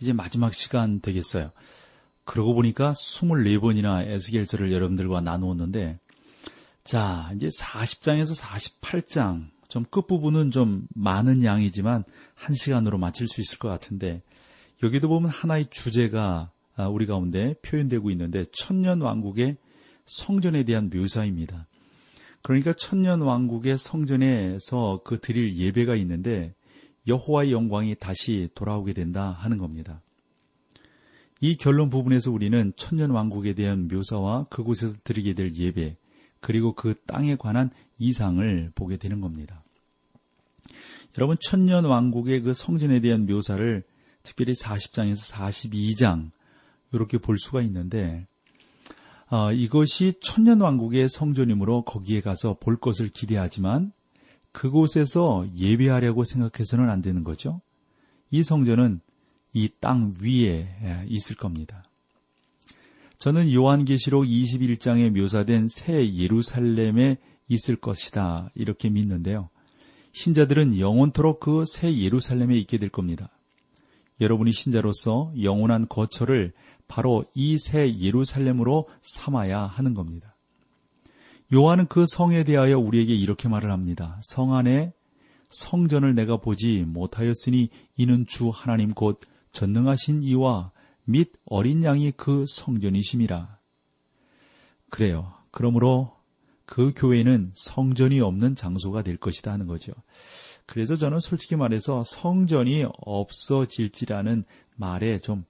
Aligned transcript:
이제 0.00 0.12
마지막 0.12 0.54
시간 0.54 1.00
되겠어요. 1.00 1.52
그러고 2.24 2.54
보니까 2.54 2.92
24번이나 2.92 4.06
에스겔서를 4.06 4.72
여러분들과 4.72 5.20
나누었는데 5.20 5.98
자, 6.84 7.30
이제 7.34 7.48
40장에서 7.48 8.40
48장 8.40 9.48
좀 9.68 9.84
끝부분은 9.84 10.50
좀 10.50 10.86
많은 10.94 11.44
양이지만 11.44 12.04
한 12.34 12.54
시간으로 12.54 12.98
마칠 12.98 13.28
수 13.28 13.40
있을 13.40 13.58
것 13.58 13.68
같은데 13.68 14.22
여기도 14.82 15.08
보면 15.08 15.30
하나의 15.30 15.66
주제가 15.70 16.50
아, 16.76 16.88
우리 16.88 17.06
가운데 17.06 17.54
표현되고 17.62 18.10
있는데 18.10 18.44
천년 18.52 19.02
왕국의 19.02 19.58
성전에 20.06 20.64
대한 20.64 20.90
묘사입니다. 20.92 21.66
그러니까 22.42 22.72
천년 22.72 23.20
왕국의 23.20 23.76
성전에서 23.76 25.02
그 25.04 25.20
드릴 25.20 25.54
예배가 25.56 25.94
있는데 25.96 26.54
여호와의 27.06 27.52
영광이 27.52 27.96
다시 27.96 28.48
돌아오게 28.54 28.92
된다 28.92 29.30
하는 29.30 29.58
겁니다. 29.58 30.02
이 31.40 31.56
결론 31.56 31.88
부분에서 31.88 32.30
우리는 32.30 32.72
천년 32.76 33.10
왕국에 33.10 33.54
대한 33.54 33.88
묘사와 33.88 34.44
그곳에서 34.50 34.96
드리게 35.04 35.32
될 35.34 35.54
예배, 35.54 35.96
그리고 36.40 36.74
그 36.74 36.94
땅에 37.06 37.36
관한 37.36 37.70
이상을 37.98 38.72
보게 38.74 38.98
되는 38.98 39.20
겁니다. 39.20 39.62
여러분, 41.16 41.36
천년 41.40 41.86
왕국의 41.86 42.42
그 42.42 42.52
성전에 42.52 43.00
대한 43.00 43.26
묘사를 43.26 43.82
특별히 44.22 44.52
40장에서 44.52 45.32
42장, 45.32 46.30
이렇게 46.92 47.18
볼 47.18 47.38
수가 47.38 47.62
있는데, 47.62 48.26
어, 49.30 49.52
이것이 49.52 50.14
천년 50.20 50.60
왕국의 50.60 51.08
성전이므로 51.08 51.82
거기에 51.82 52.20
가서 52.20 52.54
볼 52.54 52.76
것을 52.76 53.08
기대하지만 53.08 53.92
그곳에서 54.52 55.46
예배하려고 55.56 56.24
생각해서는 56.24 56.90
안 56.90 57.00
되는 57.02 57.24
거죠. 57.24 57.60
이 58.30 58.42
성전은 58.42 59.00
이 59.52 59.68
땅 59.80 60.14
위에 60.22 61.04
있을 61.08 61.36
겁니다. 61.36 61.84
저는 63.18 63.52
요한계시록 63.52 64.24
21장에 64.24 65.10
묘사된 65.10 65.68
새 65.68 66.14
예루살렘에 66.14 67.18
있을 67.48 67.76
것이다. 67.76 68.50
이렇게 68.54 68.88
믿는데요. 68.88 69.50
신자들은 70.12 70.78
영원토록 70.78 71.40
그 71.40 71.64
새 71.64 71.96
예루살렘에 71.96 72.56
있게 72.58 72.78
될 72.78 72.88
겁니다. 72.88 73.28
여러분이 74.20 74.52
신자로서 74.52 75.32
영원한 75.42 75.86
거처를 75.88 76.52
바로 76.88 77.24
이 77.34 77.56
새 77.58 77.92
예루살렘으로 77.98 78.88
삼아야 79.02 79.62
하는 79.62 79.94
겁니다. 79.94 80.29
요한은 81.52 81.86
그 81.88 82.04
성에 82.06 82.44
대하여 82.44 82.78
우리에게 82.78 83.12
이렇게 83.14 83.48
말을 83.48 83.70
합니다. 83.72 84.20
성 84.22 84.54
안에 84.54 84.92
성전을 85.48 86.14
내가 86.14 86.36
보지 86.36 86.84
못하였으니 86.86 87.70
이는 87.96 88.24
주 88.26 88.50
하나님 88.50 88.94
곧 88.94 89.20
전능하신 89.52 90.22
이와 90.22 90.70
및 91.04 91.32
어린 91.44 91.82
양이 91.82 92.12
그 92.12 92.44
성전이심이라. 92.46 93.58
그래요. 94.90 95.32
그러므로 95.50 96.16
그 96.66 96.92
교회는 96.94 97.50
성전이 97.54 98.20
없는 98.20 98.54
장소가 98.54 99.02
될 99.02 99.16
것이다 99.16 99.50
하는 99.50 99.66
거죠. 99.66 99.92
그래서 100.66 100.94
저는 100.94 101.18
솔직히 101.18 101.56
말해서 101.56 102.04
성전이 102.04 102.86
없어질지라는 102.98 104.44
말에 104.76 105.18
좀 105.18 105.44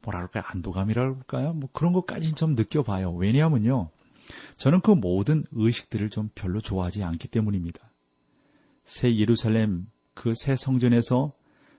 뭐랄까요 0.00 0.44
안도감이라고 0.46 1.16
할까요? 1.16 1.52
뭐 1.52 1.68
그런 1.74 1.92
것까지 1.92 2.32
좀 2.32 2.54
느껴봐요. 2.54 3.12
왜냐하면요. 3.12 3.90
저는 4.56 4.80
그 4.80 4.90
모든 4.90 5.44
의식들을 5.52 6.10
좀 6.10 6.30
별로 6.34 6.60
좋아하지 6.60 7.02
않기 7.02 7.28
때문입니다. 7.28 7.92
새 8.84 9.16
예루살렘 9.16 9.86
그 10.14 10.34
새 10.34 10.56
성전에서 10.56 11.32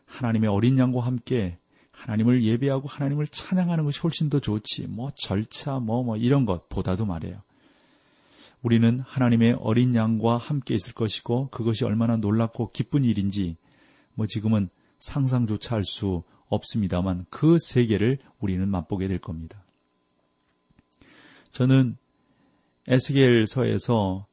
하나님의 0.05 0.49
어린 0.49 0.77
양과 0.77 1.01
함께 1.01 1.57
하나님을 1.91 2.43
예배하고 2.43 2.87
하나님을 2.87 3.27
찬양하는 3.27 3.83
것이 3.83 3.99
훨씬 4.01 4.29
더 4.29 4.39
좋지. 4.39 4.87
뭐 4.87 5.11
절차 5.15 5.79
뭐뭐 5.79 6.03
뭐 6.03 6.17
이런 6.17 6.45
것보다도 6.45 7.05
말이에요. 7.05 7.41
우리는 8.61 8.99
하나님의 9.01 9.57
어린 9.59 9.93
양과 9.93 10.37
함께 10.37 10.73
있을 10.73 10.93
것이고 10.93 11.49
그것이 11.49 11.85
얼마나 11.85 12.17
놀랍고 12.17 12.71
기쁜 12.71 13.03
일인지 13.03 13.57
뭐 14.15 14.25
지금은 14.25 14.69
상상조차 14.99 15.75
할 15.75 15.83
수 15.83 16.23
없습니다만 16.47 17.25
그 17.29 17.57
세계를 17.59 18.19
우리는 18.39 18.67
맛보게 18.69 19.07
될 19.07 19.19
겁니다. 19.19 19.63
저는 21.51 21.97
에스겔서에서 22.88 24.27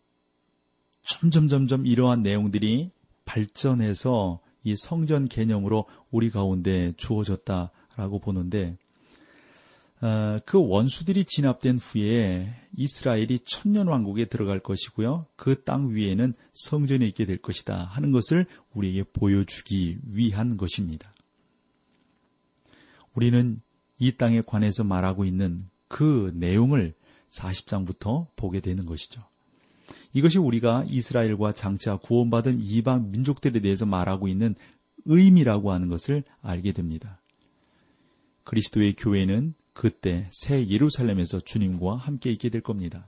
점점 1.02 1.48
점점 1.48 1.86
이러한 1.86 2.22
내용들이 2.22 2.90
발전해서 3.24 4.40
이 4.64 4.74
성전 4.76 5.28
개념으로 5.28 5.86
우리 6.10 6.30
가운데 6.30 6.92
주어졌다라고 6.96 8.18
보는데 8.20 8.76
어, 10.02 10.38
그 10.46 10.58
원수들이 10.58 11.24
진압된 11.26 11.78
후에 11.78 12.54
이스라엘이 12.74 13.40
천년 13.40 13.86
왕국에 13.86 14.26
들어갈 14.26 14.58
것이고요. 14.58 15.26
그 15.36 15.62
땅 15.62 15.94
위에는 15.94 16.32
성전이 16.54 17.06
있게 17.08 17.26
될 17.26 17.36
것이다 17.36 17.84
하는 17.84 18.10
것을 18.10 18.46
우리에게 18.72 19.04
보여주기 19.12 19.98
위한 20.06 20.56
것입니다. 20.56 21.12
우리는 23.14 23.60
이 23.98 24.12
땅에 24.12 24.40
관해서 24.40 24.84
말하고 24.84 25.26
있는 25.26 25.68
그 25.88 26.32
내용을 26.34 26.94
40장부터 27.30 28.28
보게 28.36 28.60
되는 28.60 28.86
것이죠. 28.86 29.22
이것이 30.12 30.38
우리가 30.38 30.84
이스라엘과 30.88 31.52
장차 31.52 31.96
구원받은 31.96 32.60
이방 32.60 33.10
민족들에 33.10 33.60
대해서 33.60 33.86
말하고 33.86 34.28
있는 34.28 34.54
의미라고 35.04 35.72
하는 35.72 35.88
것을 35.88 36.24
알게 36.42 36.72
됩니다. 36.72 37.20
그리스도의 38.44 38.94
교회는 38.96 39.54
그때 39.72 40.28
새 40.32 40.66
예루살렘에서 40.66 41.40
주님과 41.40 41.96
함께 41.96 42.30
있게 42.32 42.48
될 42.48 42.60
겁니다. 42.60 43.06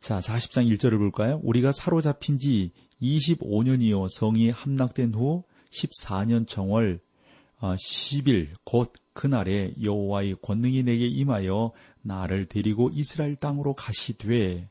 자, 0.00 0.18
40장 0.18 0.68
1절을 0.70 0.98
볼까요? 0.98 1.40
우리가 1.42 1.72
사로잡힌 1.72 2.38
지 2.38 2.72
25년이요 3.00 4.08
성이 4.10 4.50
함락된 4.50 5.14
후 5.14 5.44
14년 5.70 6.46
정월 6.46 7.00
10일 7.60 8.50
어, 8.50 8.54
곧 8.64 8.92
그날에 9.12 9.72
여호와의 9.80 10.36
권능이 10.42 10.82
내게 10.82 11.06
임하여 11.06 11.72
나를 12.04 12.46
데리고 12.46 12.90
이스라엘 12.92 13.36
땅으로 13.36 13.74
가시되 13.74 14.70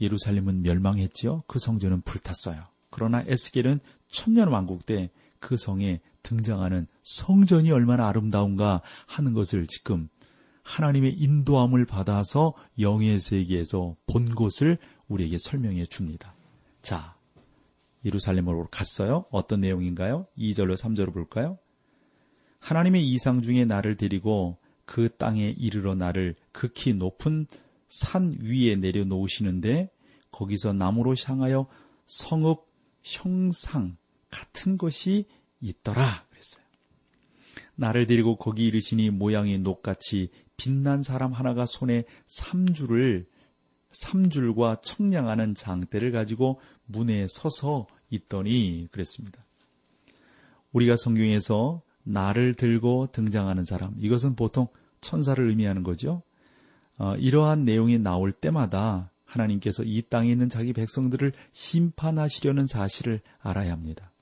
예루살렘은 0.00 0.62
멸망했지요. 0.62 1.44
그 1.46 1.58
성전은 1.58 2.02
불탔어요. 2.02 2.64
그러나 2.90 3.22
에스겔은 3.26 3.80
천년 4.08 4.48
왕국 4.48 4.86
때 4.86 5.10
그 5.46 5.56
성에 5.56 6.00
등장하는 6.22 6.86
성전이 7.02 7.70
얼마나 7.70 8.08
아름다운가 8.08 8.82
하는 9.06 9.32
것을 9.32 9.66
지금 9.66 10.08
하나님의 10.64 11.12
인도함을 11.12 11.84
받아서 11.84 12.54
영의 12.80 13.20
세계에서 13.20 13.94
본 14.06 14.24
것을 14.24 14.78
우리에게 15.08 15.38
설명해 15.38 15.86
줍니다. 15.86 16.34
자, 16.82 17.16
예루살렘으로 18.04 18.66
갔어요. 18.72 19.26
어떤 19.30 19.60
내용인가요? 19.60 20.26
2절로 20.36 20.76
3절로 20.76 21.12
볼까요? 21.12 21.58
하나님의 22.58 23.08
이상 23.08 23.42
중에 23.42 23.64
나를 23.64 23.96
데리고 23.96 24.58
그 24.86 25.14
땅에 25.16 25.50
이르러 25.58 25.94
나를 25.94 26.36
극히 26.52 26.94
높은 26.94 27.46
산 27.88 28.38
위에 28.40 28.76
내려놓으시는데 28.76 29.90
거기서 30.30 30.72
나무로 30.72 31.14
향하여 31.24 31.66
성읍 32.06 32.66
형상 33.02 33.96
같은 34.30 34.78
것이 34.78 35.26
있더라 35.60 36.02
그랬어요. 36.30 36.64
나를 37.74 38.06
데리고 38.06 38.36
거기 38.36 38.66
이르시니 38.66 39.10
모양이 39.10 39.58
녹같이 39.58 40.30
빛난 40.56 41.02
사람 41.02 41.32
하나가 41.32 41.66
손에 41.66 42.04
삼줄을 42.28 43.26
삼줄과 43.90 44.76
청량하는 44.82 45.54
장대를 45.54 46.12
가지고 46.12 46.60
문에 46.86 47.26
서서 47.28 47.86
있더니 48.10 48.88
그랬습니다. 48.90 49.44
우리가 50.72 50.96
성경에서 50.96 51.82
나를 52.06 52.54
들고 52.54 53.08
등장하는 53.12 53.64
사람, 53.64 53.94
이것은 53.98 54.36
보통 54.36 54.68
천사를 55.00 55.46
의미하는 55.46 55.82
거죠. 55.82 56.22
어, 56.98 57.14
이러한 57.16 57.64
내용이 57.64 57.98
나올 57.98 58.32
때마다 58.32 59.10
하나님께서 59.24 59.82
이 59.82 60.02
땅에 60.08 60.30
있는 60.30 60.48
자기 60.48 60.72
백성들을 60.72 61.32
심판하시려는 61.52 62.66
사실을 62.66 63.20
알아야 63.40 63.72
합니다. 63.72 64.12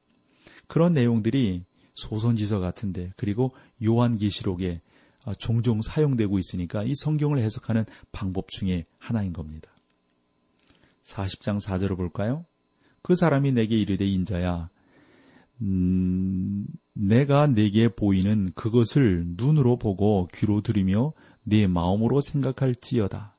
그런 0.67 0.95
내용들이 0.95 1.65
소선지서 1.95 2.59
같은데 2.59 3.13
그리고 3.17 3.53
요한계시록에 3.85 4.81
아, 5.27 5.35
종종 5.35 5.81
사용되고 5.83 6.39
있으니까 6.39 6.83
이 6.85 6.93
성경을 6.95 7.39
해석하는 7.39 7.85
방법 8.13 8.51
중에 8.51 8.87
하나인 8.99 9.33
겁니다. 9.33 9.71
40장 11.05 11.63
4절을 11.63 11.97
볼까요? 11.97 12.45
그 13.03 13.15
사람이 13.15 13.53
내게 13.53 13.77
이르되 13.77 14.07
인자야 14.07 14.71
음, 15.61 16.67
내가 16.93 17.47
내게 17.47 17.89
보이는 17.89 18.51
그것을 18.55 19.25
눈으로 19.37 19.77
보고 19.77 20.29
귀로 20.35 20.61
들으며 20.61 21.12
내 21.43 21.67
마음으로 21.67 22.21
생각할지어다. 22.21 23.37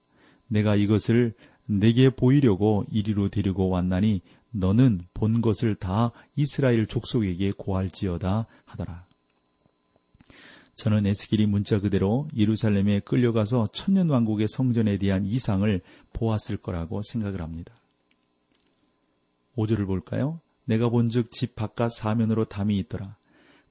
내가 0.47 0.75
이것을 0.75 1.33
내게 1.65 2.09
보이려고 2.09 2.85
이리로 2.89 3.29
데리고 3.29 3.69
왔나니 3.69 4.21
너는 4.51 5.01
본 5.13 5.41
것을 5.41 5.75
다 5.75 6.11
이스라엘 6.35 6.85
족속에게 6.85 7.51
고할지어다 7.57 8.47
하더라. 8.65 9.05
저는 10.75 11.05
에스길이 11.05 11.45
문자 11.45 11.79
그대로 11.79 12.27
예루살렘에 12.35 12.99
끌려가서 12.99 13.67
천년 13.71 14.09
왕국의 14.09 14.47
성전에 14.49 14.97
대한 14.97 15.25
이상을 15.25 15.81
보았을 16.13 16.57
거라고 16.57 17.01
생각을 17.01 17.41
합니다. 17.41 17.73
5절을 19.57 19.87
볼까요? 19.87 20.41
내가 20.65 20.89
본즉 20.89 21.31
집 21.31 21.55
바깥 21.55 21.93
사면으로 21.93 22.45
담이 22.45 22.77
있더라. 22.79 23.15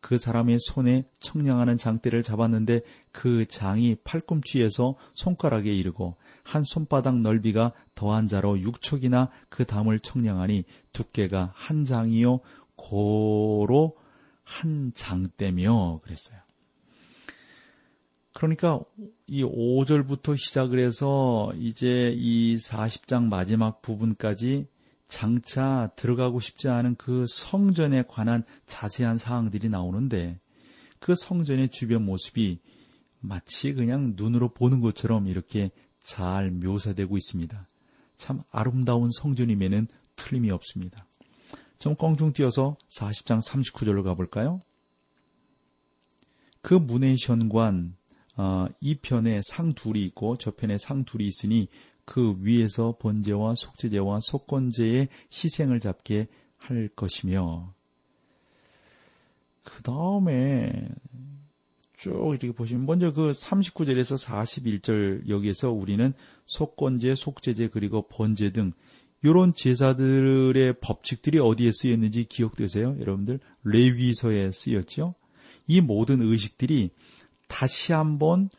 그 0.00 0.18
사람의 0.18 0.58
손에 0.60 1.04
청량하는 1.20 1.78
장대를 1.78 2.22
잡았는데 2.22 2.82
그 3.10 3.46
장이 3.46 3.96
팔꿈치에서 4.04 4.96
손가락에 5.14 5.72
이르고 5.72 6.16
한 6.42 6.62
손바닥 6.62 7.20
넓이가 7.20 7.72
더한 7.94 8.28
자로 8.28 8.60
육척이나 8.60 9.30
그 9.48 9.64
담을 9.64 9.98
청량하니 9.98 10.64
두께가 10.92 11.52
한 11.54 11.84
장이요 11.84 12.40
고로 12.76 13.96
한 14.42 14.92
장대며 14.94 16.00
그랬어요. 16.02 16.38
그러니까 18.34 18.80
이 19.26 19.42
5절부터 19.42 20.36
시작을 20.36 20.80
해서 20.80 21.50
이제 21.56 22.12
이 22.14 22.56
40장 22.56 23.28
마지막 23.28 23.80
부분까지 23.80 24.66
장차 25.14 25.90
들어가고 25.94 26.40
싶지 26.40 26.68
않은 26.68 26.96
그 26.96 27.24
성전에 27.28 28.02
관한 28.08 28.42
자세한 28.66 29.16
사항들이 29.16 29.68
나오는데 29.68 30.40
그 30.98 31.14
성전의 31.14 31.68
주변 31.68 32.04
모습이 32.04 32.58
마치 33.20 33.74
그냥 33.74 34.14
눈으로 34.16 34.48
보는 34.48 34.80
것처럼 34.80 35.28
이렇게 35.28 35.70
잘 36.02 36.50
묘사되고 36.50 37.16
있습니다. 37.16 37.68
참 38.16 38.42
아름다운 38.50 39.08
성전임에는 39.12 39.86
틀림이 40.16 40.50
없습니다. 40.50 41.06
좀 41.78 41.94
껑충 41.94 42.32
뛰어서 42.32 42.76
40장 42.98 43.40
39절로 43.40 44.02
가볼까요? 44.02 44.62
그 46.60 46.74
문의 46.74 47.14
현관 47.20 47.96
어, 48.36 48.66
이 48.80 48.96
편에 48.96 49.42
상 49.44 49.74
둘이 49.74 50.02
있고 50.06 50.36
저 50.38 50.50
편에 50.50 50.76
상 50.76 51.04
둘이 51.04 51.24
있으니 51.24 51.68
그 52.04 52.34
위에서 52.40 52.96
번제와 52.98 53.54
속죄제와 53.56 54.20
속건제의 54.20 55.08
희생을 55.32 55.80
잡게 55.80 56.28
할 56.58 56.88
것이며 56.94 57.72
그 59.64 59.82
다음에 59.82 60.88
쭉 61.96 62.30
이렇게 62.30 62.52
보시면 62.52 62.86
먼저 62.86 63.12
그 63.12 63.30
39절에서 63.30 64.22
41절 64.22 65.28
여기에서 65.28 65.70
우리는 65.70 66.12
속건제, 66.46 67.14
속죄제 67.14 67.68
그리고 67.68 68.02
번제 68.08 68.50
등 68.50 68.72
이런 69.22 69.54
제사들의 69.54 70.80
법칙들이 70.80 71.38
어디에 71.38 71.70
쓰였는지 71.72 72.24
기억되세요? 72.24 72.96
여러분들 73.00 73.40
레위서에 73.62 74.52
쓰였죠? 74.52 75.14
이 75.66 75.80
모든 75.80 76.20
의식들이 76.20 76.90
다시 77.48 77.94
한번 77.94 78.50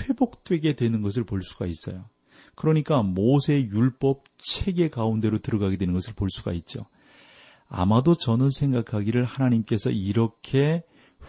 회복되게 0.00 0.76
되는 0.76 1.00
것을 1.00 1.24
볼 1.24 1.42
수가 1.42 1.66
있어요. 1.66 2.08
그러니까 2.56 3.02
모세 3.02 3.60
율법 3.60 4.24
체계 4.38 4.88
가운데로 4.88 5.38
들어가게 5.38 5.76
되는 5.76 5.94
것을 5.94 6.14
볼 6.14 6.30
수가 6.30 6.52
있죠. 6.54 6.86
아마도 7.68 8.16
저는 8.16 8.50
생각하기를 8.50 9.24
하나님께서 9.24 9.90
이렇게 9.90 10.82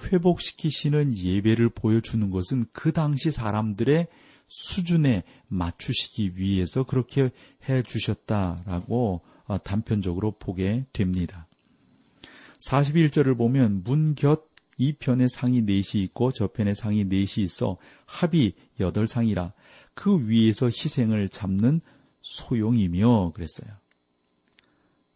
회복시키시는 0.05 1.15
예배를 1.17 1.69
보여주는 1.69 2.29
것은 2.29 2.65
그 2.71 2.91
당시 2.91 3.31
사람들의 3.31 4.07
수준에 4.47 5.23
맞추시기 5.47 6.33
위해서 6.37 6.83
그렇게 6.83 7.31
해 7.67 7.83
주셨다라고 7.83 9.21
어, 9.45 9.57
단편적으로 9.57 10.31
보게 10.37 10.85
됩니다. 10.93 11.47
41절을 12.69 13.37
보면 13.37 13.83
문 13.83 14.15
곁 14.15 14.57
이 14.77 14.93
편에 14.93 15.27
상이 15.27 15.61
넷이 15.63 16.03
있고 16.03 16.31
저 16.31 16.47
편에 16.47 16.73
상이 16.73 17.05
넷이 17.05 17.43
있어 17.43 17.77
합이 18.05 18.53
여덟 18.79 19.07
상이라 19.07 19.53
그 19.97 20.29
위에서 20.29 20.67
희생을 20.67 21.27
잡는 21.27 21.81
소용이며 22.21 23.31
그랬어요. 23.33 23.73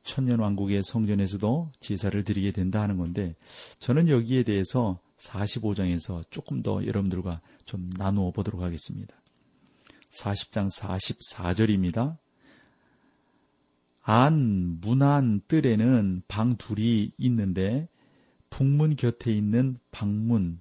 천년왕국의 0.02 0.82
성전에서도 0.84 1.72
제사를 1.80 2.24
드리게 2.24 2.52
된다 2.52 2.82
하는 2.82 2.98
건데 2.98 3.36
저는 3.78 4.08
여기에 4.08 4.42
대해서 4.42 5.00
45장에서 5.18 6.24
조금 6.32 6.64
더 6.64 6.84
여러분들과 6.84 7.42
좀 7.66 7.88
나누어 7.96 8.32
보도록 8.32 8.64
하겠습니다. 8.64 9.16
40장 10.10 10.76
44절입니다. 10.76 12.18
안, 14.02 14.80
문안 14.82 15.42
뜰에는 15.48 16.24
방 16.28 16.58
둘이 16.58 17.12
있는데 17.20 17.88
북문 18.50 18.96
곁에 18.96 19.32
있는 19.32 19.78
방문, 19.92 20.60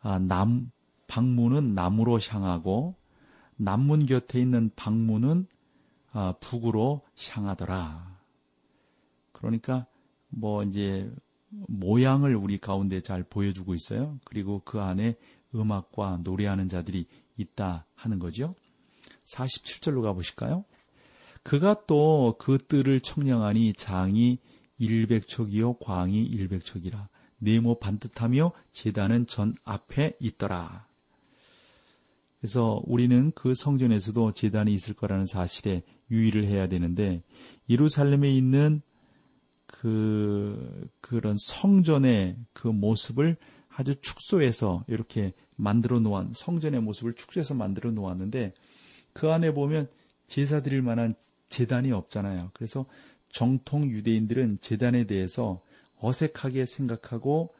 아, 0.00 0.18
남, 0.18 0.72
방문은 1.06 1.76
남으로 1.76 2.18
향하고 2.18 2.96
남문 3.56 4.06
곁에 4.06 4.40
있는 4.40 4.70
방문은 4.76 5.46
아, 6.12 6.34
북으로 6.40 7.02
향하더라. 7.30 8.18
그러니까 9.32 9.86
뭐 10.28 10.62
이제 10.62 11.12
모양을 11.48 12.36
우리 12.36 12.58
가운데 12.58 13.00
잘 13.00 13.22
보여주고 13.22 13.74
있어요. 13.74 14.18
그리고 14.24 14.62
그 14.64 14.80
안에 14.80 15.16
음악과 15.54 16.20
노래하는 16.22 16.68
자들이 16.68 17.06
있다 17.36 17.86
하는 17.94 18.18
거죠. 18.18 18.54
47절로 19.26 20.02
가보실까요? 20.02 20.64
그가 21.42 21.84
또 21.86 22.36
그 22.38 22.58
뜰을 22.58 23.00
청량하니 23.00 23.74
장이 23.74 24.38
일백척이요 24.78 25.74
광이 25.74 26.22
일백척이라 26.24 27.08
네모 27.38 27.78
반듯하며 27.78 28.52
재단은 28.72 29.26
전 29.26 29.54
앞에 29.64 30.16
있더라. 30.20 30.83
그래서 32.44 32.82
우리는 32.84 33.32
그 33.34 33.54
성전에서도 33.54 34.32
재단이 34.32 34.70
있을 34.74 34.92
거라는 34.92 35.24
사실에 35.24 35.82
유의를 36.10 36.44
해야 36.44 36.68
되는데 36.68 37.22
예루살렘에 37.70 38.30
있는 38.30 38.82
그 39.66 40.86
그런 41.00 41.38
성전의 41.38 42.36
그 42.52 42.68
모습을 42.68 43.38
아주 43.70 43.94
축소해서 43.98 44.84
이렇게 44.88 45.32
만들어 45.56 46.00
놓은 46.00 46.32
성전의 46.34 46.82
모습을 46.82 47.14
축소해서 47.14 47.54
만들어 47.54 47.92
놓았는데 47.92 48.52
그 49.14 49.30
안에 49.30 49.54
보면 49.54 49.88
제사 50.26 50.60
드릴 50.60 50.82
만한 50.82 51.14
재단이 51.48 51.92
없잖아요. 51.92 52.50
그래서 52.52 52.84
정통 53.30 53.88
유대인들은 53.88 54.58
재단에 54.60 55.04
대해서 55.04 55.62
어색하게 55.98 56.66
생각하고 56.66 57.54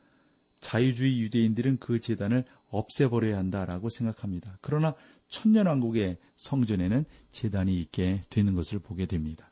자유주의 0.60 1.22
유대인들은 1.22 1.78
그 1.78 2.00
재단을 2.00 2.44
없애버려야 2.78 3.36
한다라고 3.38 3.88
생각합니다. 3.88 4.58
그러나 4.60 4.94
천년왕국의 5.28 6.18
성전에는 6.36 7.04
재단이 7.32 7.80
있게 7.80 8.20
되는 8.30 8.54
것을 8.54 8.78
보게 8.78 9.06
됩니다. 9.06 9.50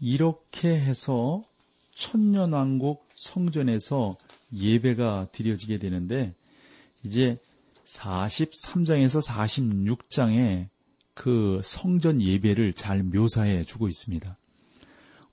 이렇게 0.00 0.68
해서 0.68 1.42
천년왕국 1.94 3.08
성전에서 3.14 4.16
예배가 4.52 5.28
드려지게 5.32 5.78
되는데 5.78 6.34
이제 7.02 7.38
43장에서 7.84 9.26
46장에 9.26 10.68
그 11.14 11.60
성전 11.64 12.20
예배를 12.20 12.74
잘 12.74 13.02
묘사해 13.02 13.64
주고 13.64 13.88
있습니다. 13.88 14.36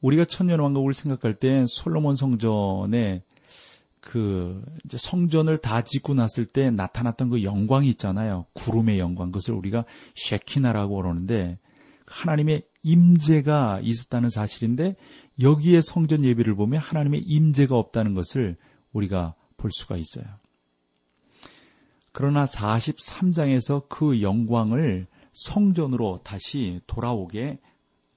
우리가 0.02 0.26
천년왕국을 0.26 0.94
생각할 0.94 1.36
때 1.36 1.66
솔로몬 1.68 2.16
성전에 2.16 3.24
그 4.04 4.62
이제 4.84 4.98
성전을 4.98 5.58
다 5.58 5.82
짓고 5.82 6.14
났을 6.14 6.46
때 6.46 6.70
나타났던 6.70 7.30
그 7.30 7.44
영광이 7.44 7.90
있잖아요. 7.92 8.46
구름의 8.54 9.00
영광. 9.00 9.32
그것을 9.32 9.54
우리가 9.54 9.86
쉐키나라고 10.16 10.98
그러는데 10.98 11.58
하나님의 12.06 12.64
임재가 12.84 13.80
있었다는 13.82 14.30
사실인데 14.30 14.98
여기에 15.42 15.80
성전 15.82 16.26
예배를 16.26 16.54
보면 16.56 16.82
하나님의 16.82 17.22
임재가 17.22 17.78
없다는 17.78 18.14
것을 18.14 18.58
우리가 18.92 19.36
볼 19.56 19.72
수가 19.72 19.96
있어요. 19.96 20.26
그러나 22.12 22.44
43장에서 22.44 23.88
그 23.88 24.22
영광을 24.22 25.08
성전으로 25.32 26.20
다시 26.24 26.82
돌아오게 26.88 27.60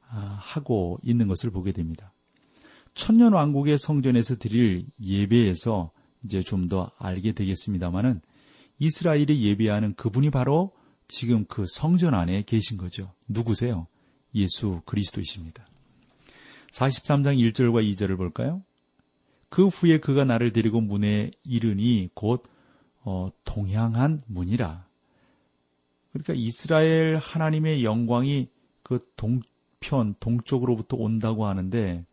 아, 0.09 0.39
하고 0.41 0.99
있는 1.03 1.29
것을 1.29 1.51
보게 1.51 1.71
됩니다. 1.71 2.13
천년 2.97 3.35
왕국의 3.35 3.79
성전에서 3.79 4.37
드릴 4.37 4.87
예배에서 5.01 5.93
이제 6.25 6.41
좀 6.41 6.69
더 6.69 6.91
알게 6.99 7.33
되겠습니다만은 7.33 8.21
이스라엘이 8.79 9.45
예배하는 9.45 9.95
그분이 9.95 10.31
바로 10.31 10.73
지금 11.07 11.45
그 11.45 11.65
성전 11.69 12.15
안에 12.15 12.43
계신 12.43 12.79
거죠. 12.79 13.13
누구세요? 13.29 13.87
예수 14.35 14.81
그리스도이십니다. 14.87 15.69
43장 16.73 17.39
1절과 17.39 17.89
2절을 17.93 18.17
볼까요? 18.17 18.63
그 19.51 19.69
후에 19.69 20.01
그가 20.01 20.25
나를 20.25 20.53
데리고 20.53 20.81
문에 20.81 21.31
이르니 21.45 22.09
곧 22.15 22.45
어, 23.05 23.29
동향한 23.45 24.23
문이라. 24.27 24.87
그러니까 26.13 26.35
이스라엘 26.35 27.19
하나님의 27.19 27.85
영광이 27.85 28.49
그 28.83 28.99
동편, 29.17 30.17
동쪽으로부터 30.19 30.97
온다고 30.97 31.47
하는데 31.47 32.05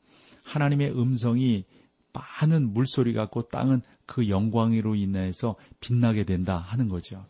하나님의 0.43 0.91
음성이 0.91 1.65
많은 2.13 2.73
물소리 2.73 3.13
같고 3.13 3.43
땅은 3.43 3.81
그 4.05 4.29
영광으로 4.29 4.95
인해서 4.95 5.55
빛나게 5.79 6.23
된다 6.25 6.57
하는 6.57 6.87
거죠. 6.87 7.25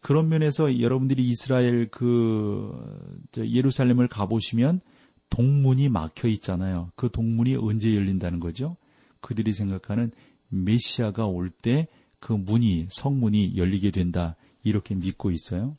그런 0.00 0.28
면에서 0.28 0.80
여러분들이 0.80 1.26
이스라엘 1.28 1.88
그 1.90 2.72
예루살렘을 3.36 4.08
가보시면 4.08 4.80
동문이 5.30 5.88
막혀 5.88 6.28
있잖아요. 6.28 6.90
그 6.94 7.10
동문이 7.10 7.56
언제 7.56 7.94
열린다는 7.94 8.38
거죠? 8.40 8.76
그들이 9.20 9.52
생각하는 9.52 10.12
메시아가 10.48 11.26
올 11.26 11.50
때 11.50 11.88
그 12.22 12.32
문이 12.32 12.86
성문이 12.88 13.56
열리게 13.56 13.90
된다 13.90 14.36
이렇게 14.62 14.94
믿고 14.94 15.32
있어요. 15.32 15.76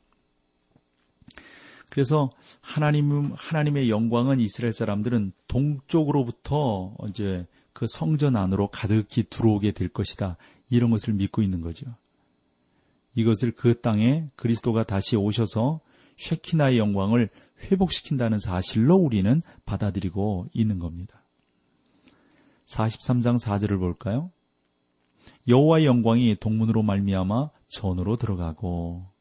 그래서 1.93 2.31
하나님 2.59 3.33
하나님의 3.35 3.91
영광은 3.91 4.39
이스라엘 4.39 4.73
사람들은 4.73 5.31
동쪽으로부터 5.47 6.95
이제 7.07 7.45
그 7.71 7.85
성전 7.87 8.35
안으로 8.35 8.69
가득히 8.69 9.21
들어오게 9.29 9.73
될 9.73 9.89
것이다. 9.89 10.37
이런 10.71 10.89
것을 10.89 11.13
믿고 11.13 11.43
있는 11.43 11.61
거죠. 11.61 11.85
이것을 13.13 13.51
그 13.51 13.79
땅에 13.79 14.27
그리스도가 14.35 14.85
다시 14.85 15.15
오셔서 15.15 15.81
쉐키나의 16.17 16.79
영광을 16.79 17.29
회복시킨다는 17.61 18.39
사실로 18.39 18.95
우리는 18.95 19.43
받아들이고 19.67 20.47
있는 20.51 20.79
겁니다. 20.79 21.21
43장 22.65 23.39
4절을 23.39 23.77
볼까요? 23.77 24.31
여호와의 25.47 25.85
영광이 25.85 26.37
동문으로 26.39 26.81
말미암아 26.81 27.51
전으로 27.67 28.15
들어가고 28.15 29.12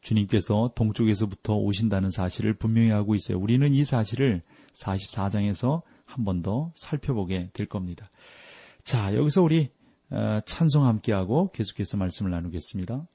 주님께서 0.00 0.72
동쪽에서부터 0.74 1.54
오신다는 1.56 2.10
사실을 2.10 2.54
분명히 2.54 2.90
하고 2.90 3.14
있어요. 3.14 3.38
우리는 3.38 3.72
이 3.74 3.84
사실을 3.84 4.42
44장에서 4.74 5.82
한 6.04 6.24
번 6.24 6.42
더 6.42 6.72
살펴보게 6.74 7.50
될 7.52 7.66
겁니다. 7.66 8.10
자, 8.82 9.14
여기서 9.14 9.42
우리 9.42 9.70
어, 10.10 10.40
찬송 10.46 10.86
함께하고 10.86 11.50
계속해서 11.50 11.96
말씀을 11.98 12.30
나누겠습니다. 12.30 13.06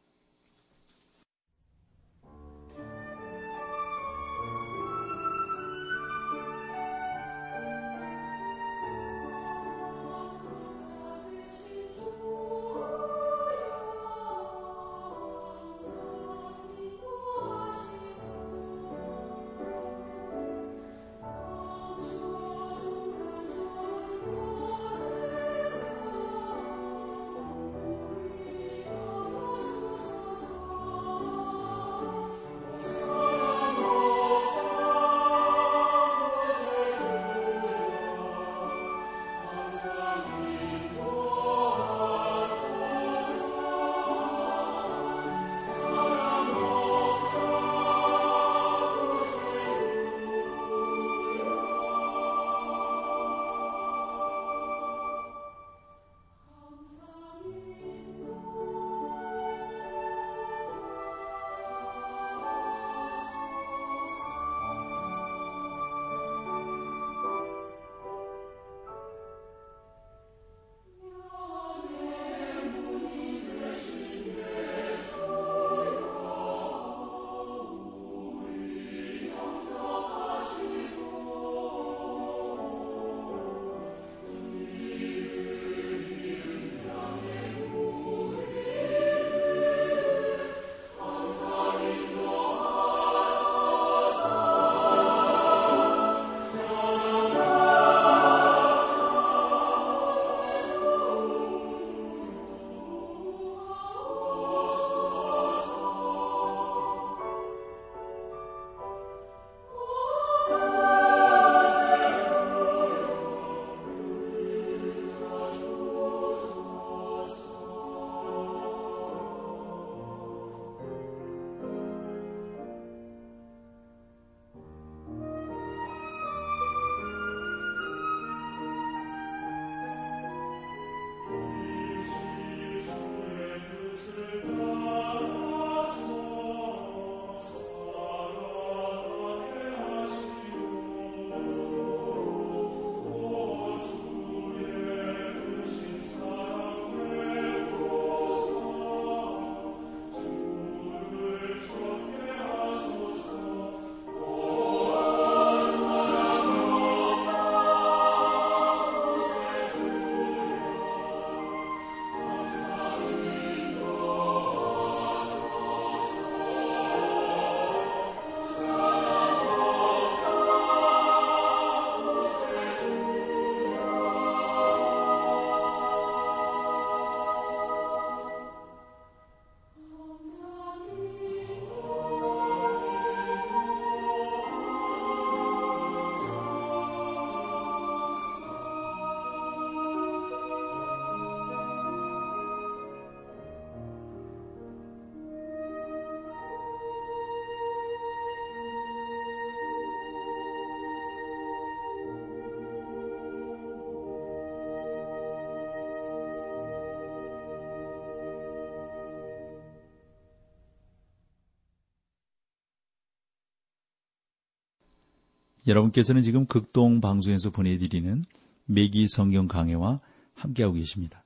여러분께서는 215.68 216.22
지금 216.22 216.46
극동 216.46 217.02
방송에서 217.02 217.50
보내드리는 217.50 218.24
매기 218.66 219.08
성경 219.08 219.48
강해와 219.48 220.00
함께하고 220.34 220.76
계십니다. 220.76 221.24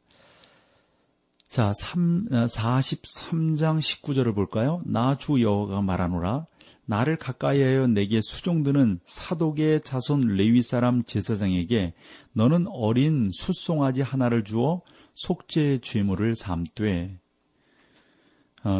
자, 1.47 1.71
3, 1.73 2.27
43장 2.29 3.79
19절을 3.79 4.35
볼까요? 4.35 4.81
나 4.85 5.15
주 5.15 5.41
여호와가 5.41 5.81
말하노라. 5.81 6.45
나를 6.85 7.17
가까이하여 7.17 7.87
내게 7.87 8.21
수종드는 8.21 8.99
사독의 9.03 9.81
자손 9.81 10.21
레위 10.37 10.61
사람 10.61 11.03
제사장에게 11.03 11.93
너는 12.33 12.67
어린 12.67 13.25
숫송아지 13.31 14.01
하나를 14.01 14.43
주어 14.45 14.81
속죄 15.15 15.79
죄물을 15.81 16.35
삼되 16.35 17.19
어, 17.19 17.26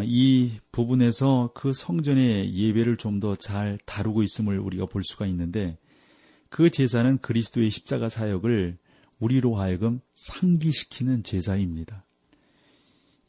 이 0.04 0.52
부분에서 0.72 1.52
그 1.54 1.72
성전의 1.74 2.54
예배를 2.54 2.98
좀 2.98 3.20
더 3.20 3.36
잘 3.36 3.78
다루고 3.86 4.24
있음을 4.24 4.60
우리가 4.60 4.86
볼 4.86 5.04
수가 5.04 5.26
있는데 5.28 5.78
그 6.50 6.70
제사는 6.70 7.18
그리스도의 7.20 7.70
십자가 7.70 8.10
사역을 8.10 8.78
우리로 9.20 9.56
하여금 9.56 10.02
상기시키는 10.14 11.24
제사입니다. 11.24 12.06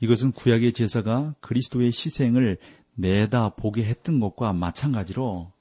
이것은 0.01 0.33
구약의 0.33 0.73
제사가 0.73 1.35
그리스도의 1.41 1.87
희생을 1.89 2.59
내다 2.95 3.51
보게 3.51 3.85
했던 3.85 4.21
것과 4.21 4.53
마찬가지로 4.53 5.53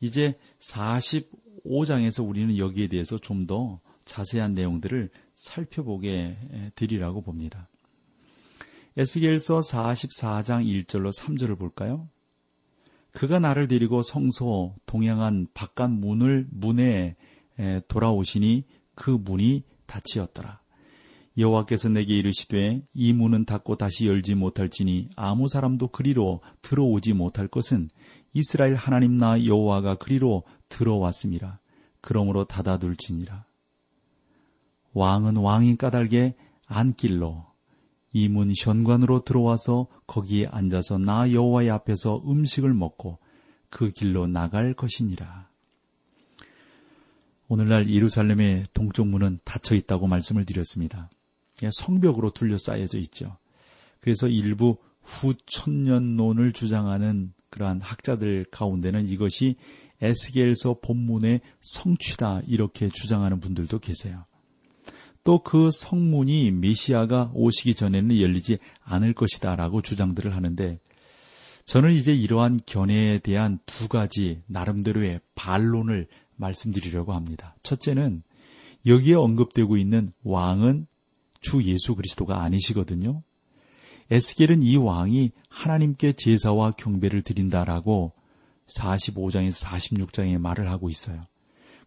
이제 0.00 0.38
45장에서 0.58 2.26
우리는 2.26 2.56
여기에 2.56 2.88
대해서 2.88 3.18
좀 3.18 3.46
더 3.46 3.80
자세한 4.04 4.54
내용들을 4.54 5.10
살펴보게 5.34 6.36
되리라고 6.74 7.22
봅니다. 7.22 7.68
에스겔서 8.96 9.60
44장 9.60 10.66
1절로 10.66 11.16
3절을 11.16 11.58
볼까요? 11.58 12.08
그가 13.12 13.38
나를 13.38 13.68
데리고 13.68 14.02
성소 14.02 14.76
동양한 14.86 15.48
바깥 15.54 15.90
문을 15.90 16.48
문에 16.50 17.16
돌아오시니 17.88 18.64
그 18.94 19.10
문이 19.10 19.64
닫히었더라. 19.86 20.60
여호와께서 21.38 21.88
내게 21.88 22.18
이르시되 22.18 22.82
이 22.92 23.12
문은 23.12 23.44
닫고 23.44 23.76
다시 23.76 24.06
열지 24.06 24.34
못할지니 24.34 25.10
아무 25.16 25.48
사람도 25.48 25.88
그리로 25.88 26.40
들어오지 26.62 27.14
못할 27.14 27.48
것은 27.48 27.88
이스라엘 28.32 28.74
하나님 28.74 29.16
나 29.16 29.44
여호와가 29.44 29.96
그리로 29.96 30.44
들어왔습니다. 30.68 31.60
그러므로 32.00 32.44
닫아둘지니라. 32.44 33.44
왕은 34.92 35.36
왕인 35.36 35.76
까닭에 35.76 36.34
안길로 36.66 37.49
이 38.12 38.28
문 38.28 38.52
현관으로 38.56 39.24
들어와서 39.24 39.86
거기에 40.06 40.46
앉아서 40.46 40.98
나 40.98 41.32
여호와의 41.32 41.70
앞에서 41.70 42.20
음식을 42.26 42.74
먹고 42.74 43.18
그 43.68 43.90
길로 43.90 44.26
나갈 44.26 44.74
것이니라. 44.74 45.48
오늘날 47.48 47.88
예루살렘의 47.90 48.66
동쪽 48.74 49.08
문은 49.08 49.40
닫혀 49.44 49.74
있다고 49.74 50.06
말씀을 50.06 50.44
드렸습니다. 50.44 51.10
성벽으로 51.72 52.30
둘러싸여져 52.30 52.98
있죠. 52.98 53.36
그래서 54.00 54.28
일부 54.28 54.76
후천년론을 55.02 56.52
주장하는 56.52 57.32
그러한 57.50 57.80
학자들 57.80 58.46
가운데는 58.50 59.08
이것이 59.08 59.56
에스겔서 60.00 60.78
본문의 60.80 61.40
성취다 61.60 62.42
이렇게 62.46 62.88
주장하는 62.88 63.40
분들도 63.40 63.78
계세요. 63.80 64.24
또 65.24 65.42
그 65.42 65.70
성문이 65.70 66.50
메시아가 66.52 67.30
오시기 67.34 67.74
전에는 67.74 68.20
열리지 68.20 68.58
않을 68.82 69.14
것이다라고 69.14 69.82
주장들을 69.82 70.34
하는데 70.34 70.78
저는 71.64 71.92
이제 71.92 72.12
이러한 72.12 72.60
견해에 72.66 73.18
대한 73.18 73.58
두 73.66 73.88
가지 73.88 74.42
나름대로의 74.46 75.20
반론을 75.34 76.08
말씀드리려고 76.36 77.12
합니다. 77.12 77.54
첫째는 77.62 78.22
여기에 78.86 79.14
언급되고 79.14 79.76
있는 79.76 80.12
왕은 80.22 80.86
주 81.40 81.62
예수 81.64 81.94
그리스도가 81.94 82.42
아니시거든요. 82.42 83.22
에스겔은 84.10 84.62
이 84.62 84.76
왕이 84.76 85.30
하나님께 85.48 86.14
제사와 86.14 86.72
경배를 86.72 87.22
드린다라고 87.22 88.12
45장에서 88.66 89.64
46장에 89.66 90.38
말을 90.38 90.70
하고 90.70 90.88
있어요. 90.88 91.22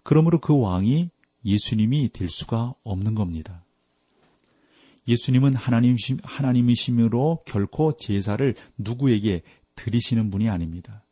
그러므로 0.03 0.39
그 0.39 0.57
왕이 0.57 1.09
예수님이 1.45 2.09
될 2.09 2.29
수가 2.29 2.73
없는 2.83 3.15
겁니다. 3.15 3.65
예수님은 5.07 5.53
하나님이심, 5.53 6.19
하나님이심으로 6.23 7.43
결코 7.45 7.97
제사를 7.97 8.55
누구에게 8.77 9.41
드리시는 9.75 10.29
분이 10.29 10.49
아닙니다. 10.49 11.03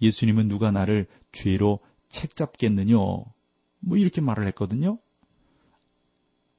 예수님은 0.00 0.48
누가 0.48 0.70
나를 0.70 1.06
죄로 1.32 1.80
책잡겠느냐? 2.08 2.94
뭐 2.96 3.96
이렇게 3.98 4.20
말을 4.20 4.46
했거든요. 4.48 4.98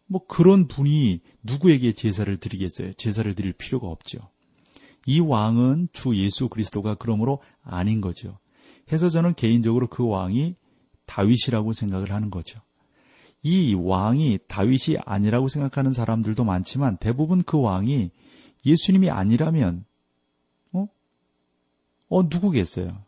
뭐 0.07 0.25
그런 0.27 0.67
분이 0.67 1.21
누구에게 1.43 1.93
제사를 1.93 2.37
드리겠어요? 2.37 2.93
제사를 2.93 3.33
드릴 3.33 3.53
필요가 3.53 3.87
없죠. 3.87 4.29
이 5.07 5.19
왕은 5.19 5.89
주 5.93 6.15
예수 6.15 6.49
그리스도가 6.49 6.95
그러므로 6.95 7.41
아닌 7.63 8.01
거죠. 8.01 8.39
해서 8.91 9.09
저는 9.09 9.33
개인적으로 9.33 9.87
그 9.87 10.07
왕이 10.07 10.55
다윗이라고 11.05 11.73
생각을 11.73 12.11
하는 12.11 12.29
거죠. 12.29 12.61
이 13.45 13.75
왕이 13.75 14.39
다윗이 14.47 14.97
아니라고 15.05 15.49
생각하는 15.49 15.93
사람들도 15.93 16.43
많지만 16.43 16.97
대부분 16.97 17.43
그 17.43 17.61
왕이 17.61 18.09
예수님이 18.65 19.11
아니라면 19.11 19.85
어? 20.71 20.87
어 22.09 22.23
누구겠어요? 22.23 23.03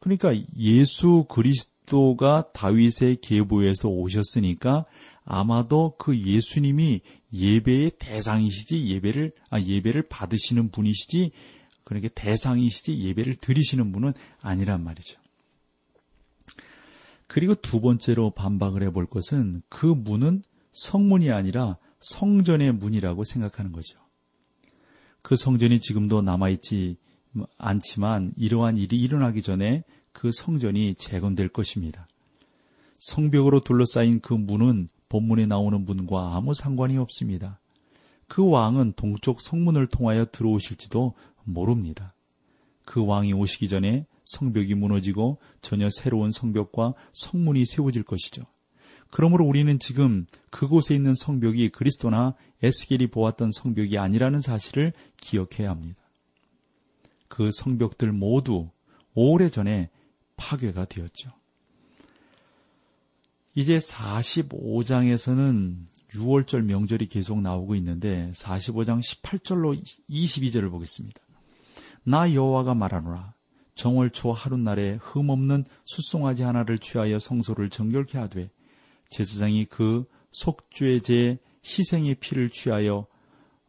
그러니까 0.00 0.32
예수 0.56 1.26
그리스도가 1.28 2.52
다윗의 2.54 3.18
계보에서 3.20 3.90
오셨으니까 3.90 4.86
아마도 5.26 5.94
그 5.98 6.18
예수님이 6.18 7.02
예배의 7.34 7.92
대상이시지 7.98 8.86
예배를 8.86 9.32
아 9.50 9.60
예배를 9.60 10.08
받으시는 10.08 10.70
분이시지 10.70 11.32
그러니까 11.84 12.08
대상이시지 12.14 12.98
예배를 12.98 13.34
드리시는 13.34 13.92
분은 13.92 14.14
아니란 14.40 14.82
말이죠. 14.82 15.20
그리고 17.26 17.54
두 17.54 17.80
번째로 17.80 18.30
반박을 18.30 18.82
해볼 18.84 19.06
것은 19.06 19.62
그 19.68 19.86
문은 19.86 20.42
성문이 20.72 21.30
아니라 21.30 21.78
성전의 22.00 22.74
문이라고 22.74 23.24
생각하는 23.24 23.72
거죠. 23.72 23.98
그 25.22 25.34
성전이 25.34 25.80
지금도 25.80 26.22
남아있지 26.22 26.96
않지만 27.58 28.32
이러한 28.36 28.76
일이 28.76 29.00
일어나기 29.00 29.42
전에 29.42 29.82
그 30.12 30.30
성전이 30.32 30.94
재건될 30.94 31.48
것입니다. 31.48 32.06
성벽으로 32.98 33.60
둘러싸인 33.60 34.20
그 34.20 34.32
문은 34.34 34.88
본문에 35.08 35.46
나오는 35.46 35.84
문과 35.84 36.36
아무 36.36 36.54
상관이 36.54 36.96
없습니다. 36.98 37.60
그 38.28 38.48
왕은 38.48 38.94
동쪽 38.96 39.40
성문을 39.40 39.88
통하여 39.88 40.26
들어오실지도 40.30 41.14
모릅니다. 41.44 42.14
그 42.84 43.04
왕이 43.04 43.32
오시기 43.32 43.68
전에 43.68 44.06
성벽이 44.26 44.74
무너지고 44.74 45.38
전혀 45.62 45.88
새로운 45.90 46.30
성벽과 46.30 46.94
성문이 47.14 47.64
세워질 47.64 48.02
것이죠. 48.02 48.44
그러므로 49.10 49.46
우리는 49.46 49.78
지금 49.78 50.26
그곳에 50.50 50.94
있는 50.94 51.14
성벽이 51.14 51.70
그리스도나 51.70 52.34
에스겔이 52.62 53.06
보았던 53.08 53.52
성벽이 53.52 53.98
아니라는 53.98 54.40
사실을 54.40 54.92
기억해야 55.16 55.70
합니다. 55.70 56.02
그 57.28 57.50
성벽들 57.52 58.12
모두 58.12 58.68
오래전에 59.14 59.90
파괴가 60.36 60.84
되었죠. 60.86 61.30
이제 63.54 63.78
45장에서는 63.78 65.76
6월절 66.10 66.62
명절이 66.62 67.06
계속 67.06 67.40
나오고 67.40 67.74
있는데 67.76 68.30
45장 68.34 69.00
18절로 69.00 69.82
22절을 70.10 70.70
보겠습니다. 70.70 71.20
나 72.04 72.32
여호와가 72.32 72.74
말하노라 72.74 73.35
정월 73.76 74.10
초 74.10 74.32
하룻날에 74.32 74.98
흠없는 75.00 75.64
숫송아지 75.84 76.42
하나를 76.42 76.78
취하여 76.78 77.20
성소를 77.20 77.70
정결케 77.70 78.18
하되 78.18 78.50
제사장이 79.10 79.66
그 79.66 80.04
속죄제 80.32 81.38
희생의 81.64 82.16
피를 82.16 82.50
취하여 82.50 83.06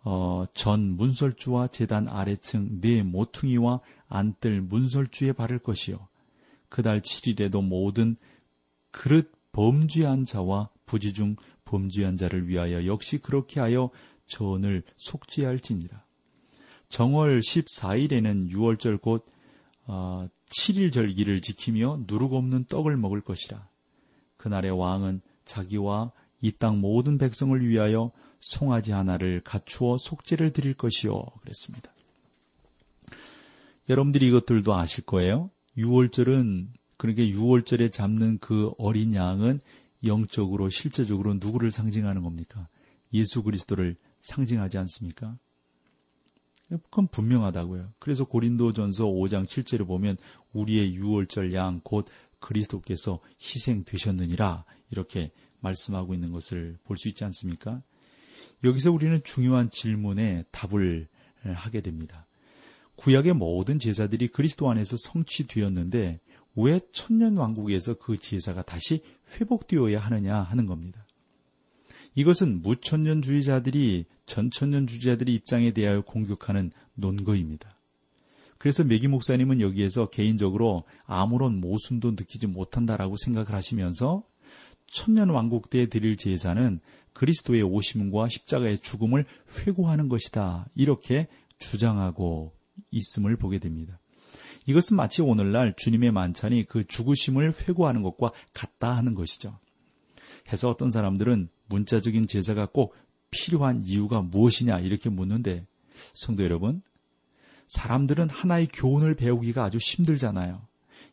어, 0.04 0.46
전 0.54 0.96
문설주와 0.96 1.68
재단 1.68 2.08
아래층 2.08 2.82
네 2.82 3.04
모퉁이와 3.04 3.82
안뜰 4.08 4.62
문설주에 4.62 5.34
바를 5.34 5.60
것이요 5.60 6.08
그달 6.70 7.02
7일에도 7.02 7.64
모든 7.64 8.16
그릇 8.92 9.32
범죄한 9.52 10.26
자와 10.26 10.70
부지 10.86 11.14
중 11.14 11.36
범죄한 11.66 12.16
자를 12.16 12.48
위하여 12.48 12.86
역시 12.86 13.18
그렇게 13.18 13.60
하여 13.60 13.90
전을 14.28 14.84
속죄할지니라. 14.98 16.04
정월 16.90 17.40
14일에는 17.40 18.50
6월절 18.52 19.02
곧 19.02 19.26
7일 19.88 20.88
어, 20.88 20.92
절기를 20.92 21.42
지키며 21.42 22.04
누룩 22.08 22.34
없는 22.34 22.66
떡을 22.66 22.98
먹을 22.98 23.22
것이라. 23.22 23.68
그날의 24.38 24.72
왕은 24.72 25.22
자기와 25.46 26.12
이 26.42 26.52
땅 26.52 26.80
모든 26.80 27.18
백성을 27.18 27.68
위하여 27.68 28.12
송아지 28.40 28.92
하나를 28.92 29.42
갖추어 29.42 29.98
속죄를 29.98 30.54
드릴 30.54 30.74
것이요. 30.74 31.20
그랬습니다. 31.42 31.92
여러분들이 33.90 34.28
이것들도 34.28 34.76
아실 34.76 35.06
거예요. 35.06 35.50
6월절은 35.78 36.68
그러니까 36.98 37.24
6월절에 37.24 37.92
잡는 37.92 38.40
그 38.40 38.72
어린 38.78 39.14
양은 39.14 39.60
영적으로 40.04 40.70
실제적으로 40.70 41.36
누구를 41.36 41.72
상징하는 41.72 42.22
겁니까? 42.22 42.68
예수 43.14 43.44
그리스도를 43.44 43.96
상징하지 44.22 44.78
않습니까? 44.78 45.38
그건 46.70 47.08
분명하다고요. 47.08 47.94
그래서 48.00 48.26
고린도전서 48.26 49.06
5장 49.06 49.46
7절에 49.46 49.88
보면 49.88 50.18
우리의 50.54 50.98
6월절 50.98 51.54
양 51.54 51.80
곧 51.84 52.08
그리스도께서 52.40 53.20
희생되셨느니라 53.42 54.66
이렇게 54.92 55.32
말씀하고 55.62 56.14
있는 56.14 56.32
것을 56.32 56.78
볼 56.84 56.98
수 56.98 57.08
있지 57.08 57.24
않습니까? 57.24 57.82
여기서 58.64 58.92
우리는 58.92 59.22
중요한 59.24 59.70
질문에 59.70 60.44
답을 60.52 61.08
하게 61.42 61.82
됩니다. 61.82 62.28
구약의 62.98 63.34
모든 63.34 63.80
제사들이 63.80 64.28
그리스도 64.28 64.70
안에서 64.70 64.98
성취되었는데 64.98 66.20
왜 66.56 66.80
천년 66.92 67.38
왕국에서 67.38 67.94
그 67.96 68.18
제사가 68.18 68.64
다시 68.64 69.02
회복되어야 69.40 70.00
하느냐 70.00 70.42
하는 70.42 70.66
겁니다. 70.66 71.07
이것은 72.18 72.64
무천년주의자들이 72.64 74.06
전천년주의자들의 74.26 75.36
입장에 75.36 75.72
대하여 75.72 76.02
공격하는 76.02 76.72
논거입니다. 76.96 77.78
그래서 78.58 78.84
메기 78.84 79.08
목사님은 79.08 79.62
여기에서 79.62 80.10
개인적으로 80.10 80.84
아무런 81.06 81.62
모순도 81.62 82.12
느끼지 82.12 82.48
못한다라고 82.48 83.18
생각을 83.18 83.54
하시면서 83.54 84.24
천년 84.88 85.30
왕국 85.30 85.70
때 85.70 85.90
드릴 85.90 86.18
제사는 86.18 86.80
그리스도의 87.14 87.62
오심과 87.62 88.30
십자가의 88.30 88.80
죽음을 88.80 89.26
회고하는 89.60 90.10
것이다. 90.10 90.66
이렇게 90.74 91.28
주장하고 91.60 92.52
있음을 92.90 93.36
보게 93.36 93.60
됩니다. 93.60 94.00
이것은 94.66 94.98
마치 94.98 95.22
오늘날 95.22 95.76
주님의 95.78 96.12
만찬이 96.14 96.66
그 96.66 96.88
죽으심을 96.88 97.54
회고하는 97.54 98.02
것과 98.02 98.32
같다 98.54 98.98
하는 98.98 99.14
것이죠. 99.14 99.60
해서 100.52 100.68
어떤 100.68 100.90
사람들은 100.90 101.50
문자적인 101.68 102.28
제사가 102.28 102.68
꼭 102.68 102.96
필요한 103.30 103.84
이유가 103.84 104.22
무엇이냐 104.22 104.80
이렇게 104.80 105.10
묻는데 105.10 105.66
성도 106.14 106.44
여러분, 106.44 106.82
사람들은 107.68 108.30
하나의 108.30 108.68
교훈을 108.68 109.16
배우기가 109.16 109.64
아주 109.64 109.78
힘들잖아요. 109.78 110.68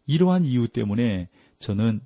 이러한 0.06 0.44
이유 0.44 0.68
때문에 0.68 1.28
저는 1.58 2.00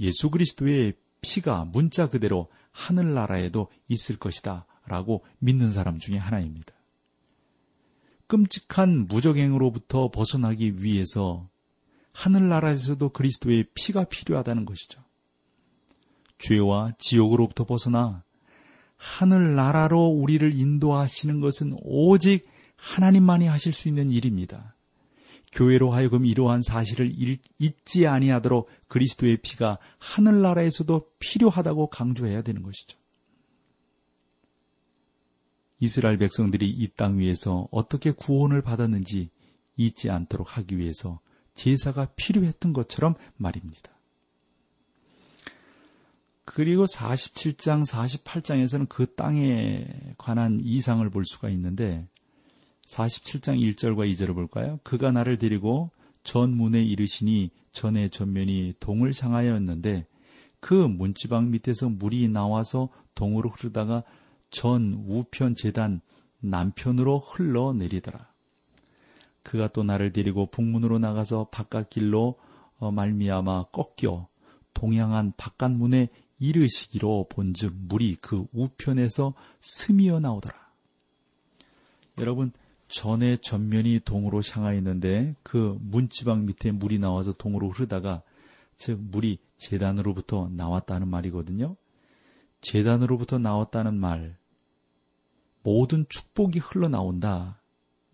예수 0.00 0.30
그리스도의 0.30 0.94
피가 1.20 1.66
문자 1.66 2.08
그대로 2.08 2.48
하늘나라에도 2.72 3.68
있을 3.88 4.16
것이다 4.16 4.66
라고 4.86 5.24
믿는 5.38 5.72
사람 5.72 5.98
중에 5.98 6.16
하나입니다. 6.16 6.72
끔찍한 8.26 9.06
무적행으로부터 9.06 10.10
벗어나기 10.10 10.82
위해서 10.82 11.48
하늘나라에서도 12.12 13.08
그리스도의 13.10 13.66
피가 13.74 14.04
필요하다는 14.04 14.64
것이죠. 14.64 15.02
죄와 16.40 16.92
지옥으로부터 16.98 17.64
벗어나 17.64 18.24
하늘 18.96 19.54
나라로 19.54 20.08
우리를 20.08 20.58
인도하시는 20.58 21.40
것은 21.40 21.72
오직 21.82 22.46
하나님만이 22.76 23.46
하실 23.46 23.72
수 23.72 23.88
있는 23.88 24.10
일입니다. 24.10 24.74
교회로 25.52 25.90
하여금 25.92 26.26
이러한 26.26 26.62
사실을 26.62 27.12
잊지 27.58 28.06
아니하도록 28.06 28.68
그리스도의 28.88 29.38
피가 29.38 29.78
하늘 29.98 30.42
나라에서도 30.42 31.10
필요하다고 31.18 31.88
강조해야 31.88 32.42
되는 32.42 32.62
것이죠. 32.62 32.98
이스라엘 35.80 36.18
백성들이 36.18 36.68
이 36.68 36.88
땅 36.88 37.18
위에서 37.18 37.66
어떻게 37.70 38.10
구원을 38.12 38.60
받았는지 38.62 39.30
잊지 39.76 40.10
않도록 40.10 40.58
하기 40.58 40.78
위해서 40.78 41.20
제사가 41.54 42.12
필요했던 42.16 42.72
것처럼 42.72 43.14
말입니다. 43.36 43.99
그리고 46.52 46.84
47장, 46.84 47.88
48장에서는 47.88 48.88
그 48.88 49.14
땅에 49.14 49.86
관한 50.18 50.58
이상을 50.60 51.08
볼 51.10 51.24
수가 51.24 51.48
있는데 51.50 52.08
47장 52.86 53.56
1절과 53.60 54.10
2절을 54.10 54.34
볼까요? 54.34 54.80
그가 54.82 55.12
나를 55.12 55.38
데리고 55.38 55.92
전문에 56.24 56.82
이르시니 56.82 57.50
전의 57.70 58.10
전면이 58.10 58.74
동을 58.80 59.12
향하였는데 59.16 60.06
그 60.58 60.74
문지방 60.74 61.52
밑에서 61.52 61.88
물이 61.88 62.26
나와서 62.30 62.88
동으로 63.14 63.48
흐르다가 63.50 64.02
전 64.50 65.04
우편 65.06 65.54
재단 65.54 66.00
남편으로 66.40 67.20
흘러내리더라. 67.20 68.28
그가 69.44 69.68
또 69.68 69.84
나를 69.84 70.12
데리고 70.12 70.46
북문으로 70.46 70.98
나가서 70.98 71.46
바깥 71.52 71.90
길로 71.90 72.40
어, 72.78 72.90
말미암아 72.90 73.66
꺾여 73.70 74.26
동양한 74.74 75.34
바깥문에 75.36 76.08
이르시기로 76.40 77.26
본즉 77.28 77.74
물이 77.76 78.16
그 78.20 78.46
우편에서 78.52 79.34
스미어 79.60 80.18
나오더라. 80.18 80.58
여러분 82.18 82.50
전에 82.88 83.36
전면이 83.36 84.00
동으로 84.04 84.40
향하 84.50 84.72
있는데 84.74 85.36
그 85.44 85.78
문지방 85.80 86.46
밑에 86.46 86.72
물이 86.72 86.98
나와서 86.98 87.32
동으로 87.32 87.68
흐르다가 87.70 88.22
즉 88.76 88.98
물이 89.00 89.38
재단으로부터 89.58 90.48
나왔다는 90.52 91.06
말이거든요. 91.06 91.76
재단으로부터 92.60 93.38
나왔다는 93.38 93.94
말 93.94 94.36
모든 95.62 96.06
축복이 96.08 96.58
흘러나온다. 96.58 97.60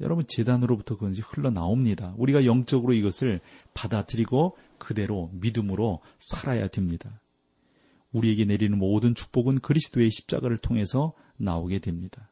여러분 0.00 0.26
재단으로부터 0.26 0.98
그것이 0.98 1.22
흘러나옵니다. 1.22 2.14
우리가 2.18 2.44
영적으로 2.44 2.92
이것을 2.92 3.40
받아들이고 3.72 4.58
그대로 4.78 5.30
믿음으로 5.32 6.00
살아야 6.18 6.68
됩니다. 6.68 7.20
우리에게 8.16 8.46
내리는 8.46 8.78
모든 8.78 9.14
축복은 9.14 9.58
그리스도의 9.60 10.10
십자가를 10.10 10.56
통해서 10.56 11.12
나오게 11.36 11.80
됩니다. 11.80 12.30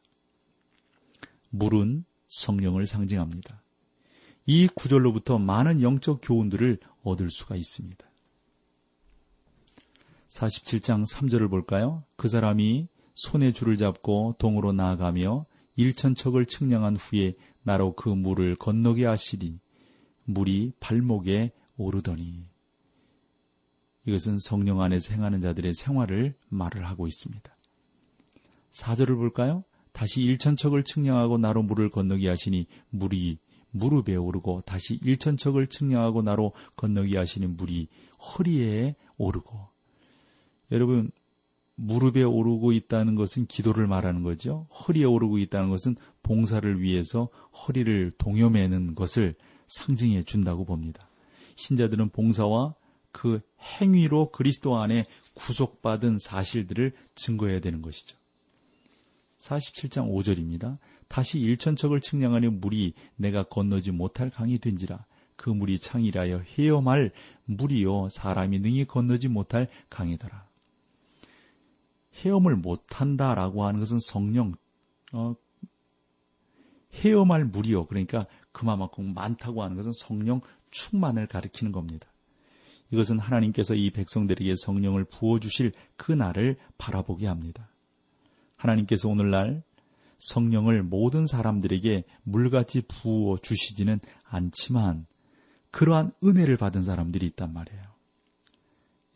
물은 1.51 2.05
성령을 2.27 2.87
상징합니다. 2.87 3.61
이 4.47 4.67
구절로부터 4.67 5.37
많은 5.37 5.81
영적 5.81 6.19
교훈들을 6.21 6.79
얻을 7.03 7.29
수가 7.29 7.55
있습니다. 7.55 8.05
47장 10.29 11.05
3절을 11.09 11.49
볼까요? 11.49 12.03
그 12.15 12.27
사람이 12.27 12.87
손에 13.13 13.53
줄을 13.53 13.77
잡고 13.77 14.35
동으로 14.37 14.73
나아가며 14.73 15.45
일천척을 15.77 16.47
측량한 16.47 16.95
후에 16.95 17.35
나로 17.63 17.93
그 17.93 18.09
물을 18.09 18.55
건너게 18.55 19.05
하시리 19.05 19.59
물이 20.25 20.73
발목에 20.79 21.51
오르더니 21.77 22.45
이것은 24.05 24.39
성령 24.39 24.81
안에서 24.81 25.13
행하는 25.13 25.41
자들의 25.41 25.73
생활을 25.73 26.35
말을 26.49 26.85
하고 26.85 27.07
있습니다. 27.07 27.55
4절을 28.71 29.15
볼까요? 29.15 29.63
다시 29.91 30.21
일천척을 30.21 30.83
측량하고 30.83 31.37
나로 31.37 31.63
물을 31.63 31.89
건너게 31.89 32.27
하시니 32.27 32.67
물이 32.89 33.39
무릎에 33.71 34.15
오르고 34.15 34.61
다시 34.65 34.99
일천척을 35.01 35.67
측량하고 35.67 36.21
나로 36.21 36.53
건너게 36.75 37.17
하시니 37.17 37.47
물이 37.47 37.87
허리에 38.19 38.95
오르고 39.17 39.69
여러분 40.71 41.11
무릎에 41.75 42.23
오르고 42.23 42.71
있다는 42.71 43.15
것은 43.15 43.47
기도를 43.47 43.85
말하는 43.87 44.23
거죠. 44.23 44.67
허리에 44.71 45.03
오르고 45.03 45.39
있다는 45.39 45.69
것은 45.69 45.95
봉사를 46.23 46.81
위해서 46.81 47.29
허리를 47.53 48.11
동여매는 48.17 48.95
것을 48.95 49.35
상징해 49.67 50.23
준다고 50.23 50.63
봅니다. 50.63 51.09
신자들은 51.57 52.09
봉사와 52.09 52.75
그 53.15 53.39
행위로 53.61 54.31
그리스도 54.31 54.75
안에 54.75 55.05
구속받은 55.35 56.19
사실들을 56.19 56.93
증거해야 57.15 57.61
되는 57.61 57.81
것이죠. 57.81 58.17
47장 59.37 60.11
5절입니다. 60.11 60.79
다시 61.07 61.39
일천척을 61.39 62.01
측량하니 62.01 62.49
물이 62.49 62.93
내가 63.15 63.43
건너지 63.43 63.91
못할 63.91 64.29
강이 64.29 64.59
된지라 64.59 65.05
그 65.37 65.49
물이 65.49 65.79
창이라여 65.79 66.39
헤엄할 66.39 67.13
물이요 67.45 68.09
사람이 68.09 68.59
능히 68.59 68.83
건너지 68.83 69.29
못할 69.29 69.69
강이더라. 69.89 70.45
헤엄을 72.15 72.57
못한다라고 72.57 73.65
하는 73.65 73.79
것은 73.79 73.99
성령 74.01 74.51
어, 75.13 75.35
헤엄할 76.95 77.45
물이요 77.45 77.85
그러니까 77.85 78.25
그만큼 78.51 79.13
많다고 79.13 79.63
하는 79.63 79.77
것은 79.77 79.93
성령 79.93 80.41
충만을 80.71 81.27
가리키는 81.27 81.71
겁니다. 81.71 82.09
이것은 82.91 83.19
하나님께서 83.19 83.75
이 83.75 83.89
백성들에게 83.89 84.53
성령을 84.57 85.05
부어주실 85.05 85.73
그 85.95 86.11
날을 86.11 86.57
바라보게 86.77 87.27
합니다. 87.27 87.69
하나님께서 88.55 89.09
오늘날 89.09 89.63
성령을 90.19 90.83
모든 90.83 91.25
사람들에게 91.25 92.03
물같이 92.23 92.81
부어 92.81 93.37
주시지는 93.37 93.99
않지만 94.23 95.07
그러한 95.71 96.11
은혜를 96.23 96.57
받은 96.57 96.83
사람들이 96.83 97.25
있단 97.27 97.53
말이에요. 97.53 97.83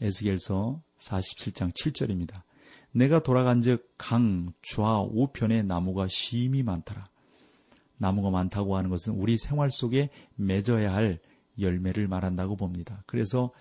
에스겔서 0.01 0.81
47장 0.97 1.71
7절입니다. 1.73 2.43
내가 2.91 3.21
돌아간즉 3.21 3.93
강 3.97 4.51
좌우편에 4.61 5.63
나무가 5.63 6.07
심이 6.09 6.63
많더라. 6.63 7.07
나무가 7.97 8.29
많다고 8.29 8.77
하는 8.77 8.89
것은 8.89 9.13
우리 9.13 9.37
생활 9.37 9.69
속에 9.69 10.09
맺어야 10.35 10.93
할 10.93 11.19
열매를 11.61 12.07
말한다고 12.07 12.55
봅니다. 12.55 13.03
그래서 13.05 13.51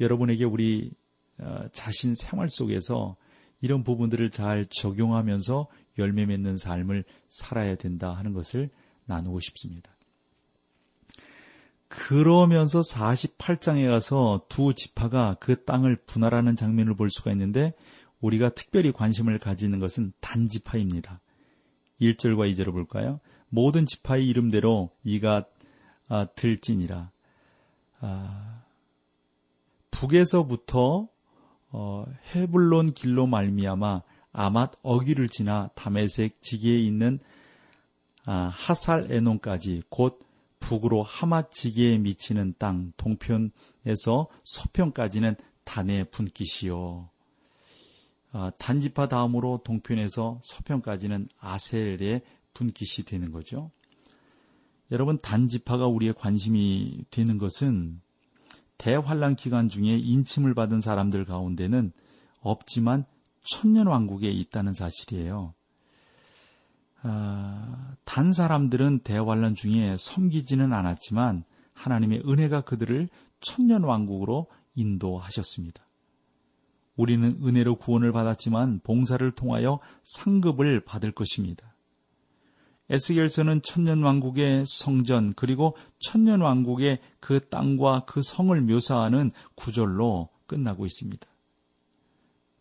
여러분에게 0.00 0.44
우리 0.44 0.92
어, 1.38 1.66
자신 1.72 2.14
생활 2.14 2.48
속에서 2.48 3.16
이런 3.60 3.82
부분들을 3.84 4.30
잘 4.30 4.64
적용하면서 4.64 5.68
열매 5.98 6.26
맺는 6.26 6.58
삶을 6.58 7.04
살아야 7.28 7.76
된다 7.76 8.12
하는 8.12 8.32
것을 8.32 8.70
나누고 9.06 9.40
싶습니다. 9.40 9.90
그러면서 11.88 12.80
48장에 12.80 13.88
가서 13.88 14.44
두 14.48 14.74
지파가 14.74 15.36
그 15.40 15.64
땅을 15.64 15.96
분할하는 16.06 16.54
장면을 16.54 16.94
볼 16.94 17.10
수가 17.10 17.32
있는데 17.32 17.72
우리가 18.20 18.50
특별히 18.50 18.92
관심을 18.92 19.38
가지는 19.38 19.78
것은 19.78 20.12
단지파입니다. 20.20 21.20
1절과 22.00 22.52
2절을 22.52 22.72
볼까요? 22.72 23.20
모든 23.48 23.86
지파의 23.86 24.26
이름대로 24.26 24.90
이가 25.02 25.46
아, 26.08 26.26
들지니라. 26.26 27.10
아, 28.00 28.62
북에서부터 29.90 31.08
어, 31.70 32.04
헤블론 32.34 32.92
길로 32.94 33.26
말미암아 33.26 34.02
아맛 34.32 34.72
어귀를 34.82 35.28
지나 35.28 35.70
다메색 35.74 36.40
지기에 36.42 36.78
있는 36.78 37.18
아, 38.26 38.50
하살 38.52 39.10
에논까지 39.10 39.82
곧 39.88 40.20
북으로 40.60 41.02
하맛 41.02 41.50
지기에 41.50 41.98
미치는 41.98 42.54
땅 42.58 42.92
동편에서 42.96 44.28
서편까지는 44.44 45.36
단의 45.64 46.10
분깃이요. 46.10 47.08
아, 48.32 48.50
단지파 48.58 49.08
다음으로 49.08 49.62
동편에서 49.64 50.40
서편까지는 50.42 51.28
아셀의 51.38 52.22
분깃이 52.54 53.04
되는 53.06 53.32
거죠. 53.32 53.70
여러분 54.90 55.18
단지파가 55.20 55.86
우리의 55.86 56.14
관심이 56.14 57.04
되는 57.10 57.38
것은 57.38 58.00
대환란 58.78 59.36
기간 59.36 59.68
중에 59.68 59.96
인침을 59.98 60.54
받은 60.54 60.80
사람들 60.80 61.24
가운데는 61.24 61.92
없지만 62.40 63.04
천년 63.42 63.86
왕국에 63.86 64.30
있다는 64.30 64.72
사실이에요. 64.72 65.54
아, 67.02 67.94
단 68.04 68.32
사람들은 68.32 69.00
대환란 69.00 69.54
중에 69.54 69.94
섬기지는 69.96 70.72
않았지만 70.72 71.44
하나님의 71.74 72.22
은혜가 72.26 72.62
그들을 72.62 73.08
천년 73.40 73.84
왕국으로 73.84 74.46
인도하셨습니다. 74.74 75.86
우리는 76.96 77.38
은혜로 77.44 77.76
구원을 77.76 78.10
받았지만 78.10 78.80
봉사를 78.82 79.30
통하여 79.32 79.78
상급을 80.02 80.80
받을 80.80 81.12
것입니다. 81.12 81.74
에스겔서는 82.90 83.62
천년 83.62 84.02
왕국의 84.02 84.64
성전 84.66 85.34
그리고 85.34 85.76
천년 85.98 86.40
왕국의 86.40 87.00
그 87.20 87.46
땅과 87.48 88.04
그 88.06 88.22
성을 88.22 88.58
묘사하는 88.60 89.30
구절로 89.54 90.30
끝나고 90.46 90.86
있습니다. 90.86 91.26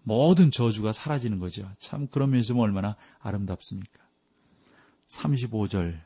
모든 0.03 0.51
저주가 0.51 0.91
사라지는 0.91 1.39
거죠. 1.39 1.69
참 1.77 2.07
그런 2.07 2.29
면에서 2.31 2.57
얼마나 2.57 2.95
아름답습니까? 3.19 3.99
35절 5.07 5.99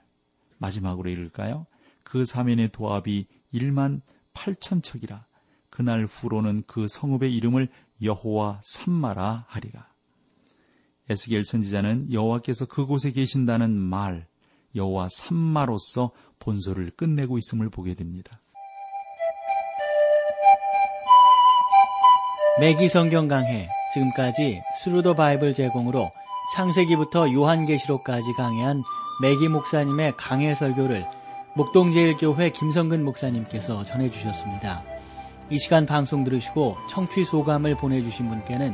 마지막으로 0.57 1.09
읽을까요? 1.09 1.65
그 2.03 2.25
사면의 2.25 2.71
도합이 2.71 3.27
1만 3.53 4.01
8천 4.33 4.83
척이라 4.83 5.25
그날 5.69 6.05
후로는 6.05 6.63
그 6.67 6.87
성읍의 6.87 7.35
이름을 7.35 7.69
여호와 8.01 8.61
삼마라 8.63 9.45
하리라. 9.47 9.90
에스겔 11.11 11.43
선지자는 11.43 12.11
여호와께서 12.11 12.65
그곳에 12.65 13.11
계신다는 13.11 13.71
말, 13.71 14.27
여호와 14.75 15.09
삼마로서 15.11 16.11
본서를 16.39 16.91
끝내고 16.91 17.37
있음을 17.37 17.69
보게 17.69 17.93
됩니다. 17.93 18.39
맥기 22.59 22.89
성경 22.89 23.27
강해 23.27 23.67
지금까지 23.93 24.61
Thru 24.83 25.00
the 25.00 25.13
Bible 25.15 25.53
제공으로 25.53 26.11
창세기부터 26.55 27.31
요한계시록까지 27.31 28.33
강해한 28.33 28.83
매기 29.21 29.47
목사님의 29.47 30.13
강해 30.17 30.53
설교를 30.53 31.05
목동제일교회 31.55 32.51
김성근 32.51 33.03
목사님께서 33.03 33.83
전해주셨습니다. 33.83 34.83
이 35.49 35.59
시간 35.59 35.85
방송 35.85 36.23
들으시고 36.23 36.77
청취 36.89 37.25
소감을 37.25 37.75
보내주신 37.75 38.29
분께는 38.29 38.73